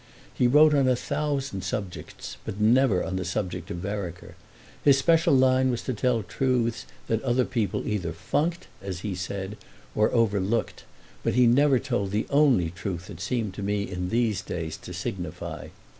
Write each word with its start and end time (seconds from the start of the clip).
He 0.33 0.47
wrote 0.47 0.73
on 0.73 0.87
a 0.87 0.95
thousand 0.95 1.63
subjects, 1.63 2.37
but 2.43 2.59
never 2.59 3.03
on 3.03 3.17
the 3.17 3.23
subject 3.23 3.69
of 3.69 3.77
Vereker. 3.77 4.33
His 4.83 4.97
special 4.97 5.31
line 5.31 5.69
was 5.69 5.83
to 5.83 5.93
tell 5.93 6.23
truths 6.23 6.87
that 7.05 7.21
other 7.21 7.45
people 7.45 7.87
either 7.87 8.11
"funked," 8.11 8.65
as 8.81 9.01
he 9.01 9.13
said, 9.13 9.57
or 9.93 10.11
overlooked, 10.11 10.85
but 11.21 11.35
he 11.35 11.45
never 11.45 11.77
told 11.77 12.09
the 12.09 12.25
only 12.31 12.71
truth 12.71 13.09
that 13.09 13.21
seemed 13.21 13.53
to 13.53 13.61
me 13.61 13.83
in 13.83 14.09
these 14.09 14.41
days 14.41 14.75
to 14.77 14.91
signify. 14.91 15.67